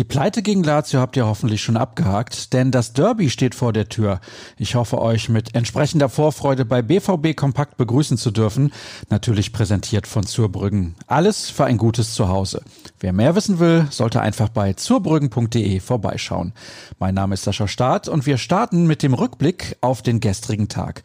[0.00, 3.90] Die Pleite gegen Lazio habt ihr hoffentlich schon abgehakt, denn das Derby steht vor der
[3.90, 4.20] Tür.
[4.56, 8.72] Ich hoffe, euch mit entsprechender Vorfreude bei BVB Kompakt begrüßen zu dürfen.
[9.10, 10.94] Natürlich präsentiert von Zurbrüggen.
[11.06, 12.62] Alles für ein gutes Zuhause.
[12.98, 16.54] Wer mehr wissen will, sollte einfach bei zurbrüggen.de vorbeischauen.
[16.98, 21.02] Mein Name ist Sascha Staat und wir starten mit dem Rückblick auf den gestrigen Tag.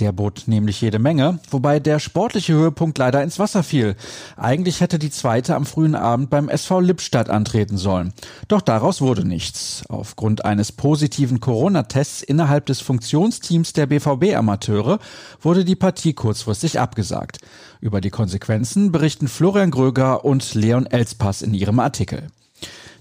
[0.00, 3.96] Der bot nämlich jede Menge, wobei der sportliche Höhepunkt leider ins Wasser fiel.
[4.36, 8.12] Eigentlich hätte die zweite am frühen Abend beim SV Lippstadt antreten sollen.
[8.46, 9.82] Doch daraus wurde nichts.
[9.88, 15.00] Aufgrund eines positiven Corona-Tests innerhalb des Funktionsteams der BVB-Amateure
[15.42, 17.38] wurde die Partie kurzfristig abgesagt.
[17.80, 22.28] Über die Konsequenzen berichten Florian Gröger und Leon Elspass in ihrem Artikel.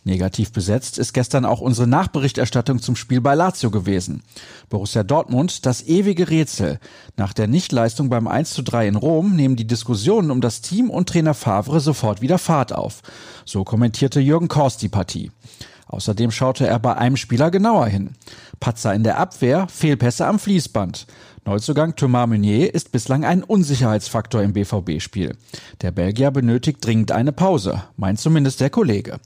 [0.08, 4.24] Negativ besetzt ist gestern auch unsere Nachberichterstattung zum Spiel bei Lazio gewesen.
[4.70, 6.80] Borussia Dortmund, das ewige Rätsel.
[7.18, 10.90] Nach der Nichtleistung beim 1 zu 3 in Rom nehmen die Diskussionen um das Team
[10.90, 13.02] und Trainer Favre sofort wieder Fahrt auf.
[13.46, 15.31] So kommentierte Jürgen Korst die Partie.
[15.88, 18.16] Außerdem schaute er bei einem Spieler genauer hin.
[18.59, 21.06] Patzer in der Abwehr, Fehlpässe am Fließband.
[21.46, 25.36] Neuzugang Thomas Meunier ist bislang ein Unsicherheitsfaktor im BVB-Spiel.
[25.81, 29.20] Der Belgier benötigt dringend eine Pause, meint zumindest der Kollege.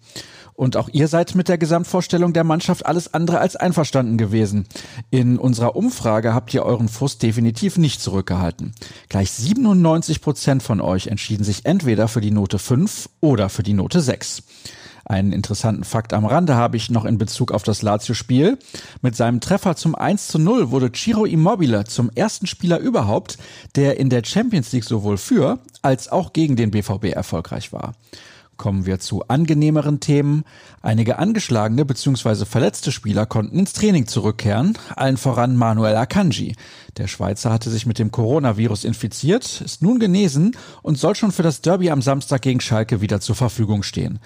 [0.61, 4.67] Und auch ihr seid mit der Gesamtvorstellung der Mannschaft alles andere als einverstanden gewesen.
[5.09, 8.75] In unserer Umfrage habt ihr euren Frust definitiv nicht zurückgehalten.
[9.09, 13.73] Gleich 97 Prozent von euch entschieden sich entweder für die Note 5 oder für die
[13.73, 14.43] Note 6.
[15.03, 18.59] Einen interessanten Fakt am Rande habe ich noch in Bezug auf das Lazio-Spiel.
[19.01, 23.39] Mit seinem Treffer zum 1 zu 0 wurde Ciro Immobile zum ersten Spieler überhaupt,
[23.75, 27.93] der in der Champions League sowohl für als auch gegen den BVB erfolgreich war
[28.61, 30.43] kommen wir zu angenehmeren Themen.
[30.83, 32.45] Einige angeschlagene bzw.
[32.45, 36.55] verletzte Spieler konnten ins Training zurückkehren, allen voran Manuel Akanji.
[36.97, 41.41] Der Schweizer hatte sich mit dem Coronavirus infiziert, ist nun genesen und soll schon für
[41.41, 44.19] das Derby am Samstag gegen Schalke wieder zur Verfügung stehen.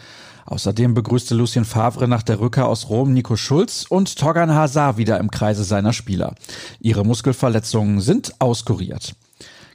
[0.46, 5.18] Außerdem begrüßte Lucien Favre nach der Rückkehr aus Rom Nico Schulz und Torgan Hazard wieder
[5.18, 6.36] im Kreise seiner Spieler.
[6.82, 9.16] Ihre Muskelverletzungen sind auskuriert.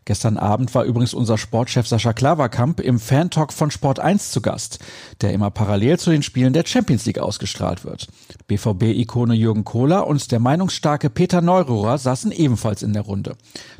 [0.05, 4.78] Gestern Abend war übrigens unser Sportchef Sascha Klaverkamp im Fan-Talk von Sport 1 zu Gast,
[5.21, 8.09] der immer parallel zu den Spielen der Champions League ausgestrahlt wird.
[8.49, 13.37] BVB-Ikone Jürgen Kohler und der meinungsstarke Peter Neururer saßen ebenfalls in der Runde.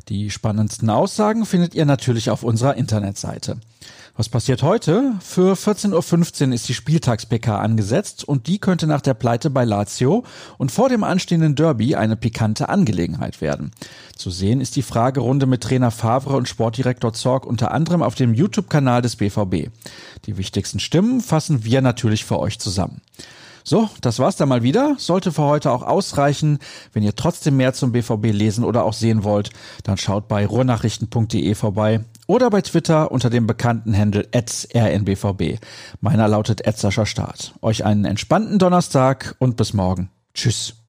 [0.09, 3.57] Die spannendsten Aussagen findet ihr natürlich auf unserer Internetseite.
[4.21, 5.15] Was passiert heute?
[5.19, 10.23] Für 14.15 Uhr ist die Spieltags-PK angesetzt und die könnte nach der Pleite bei Lazio
[10.59, 13.71] und vor dem anstehenden Derby eine pikante Angelegenheit werden.
[14.15, 18.35] Zu sehen ist die Fragerunde mit Trainer Favre und Sportdirektor Zorg unter anderem auf dem
[18.35, 19.71] YouTube-Kanal des BVB.
[20.27, 23.01] Die wichtigsten Stimmen fassen wir natürlich für euch zusammen.
[23.63, 24.95] So, das war's dann mal wieder.
[24.97, 26.59] Sollte für heute auch ausreichen.
[26.93, 29.49] Wenn ihr trotzdem mehr zum BVB lesen oder auch sehen wollt,
[29.83, 35.59] dann schaut bei ruhrnachrichten.de vorbei oder bei Twitter unter dem bekannten Handle rnbvb.
[35.99, 36.61] Meiner lautet
[37.05, 37.53] Start.
[37.61, 40.09] Euch einen entspannten Donnerstag und bis morgen.
[40.33, 40.75] Tschüss.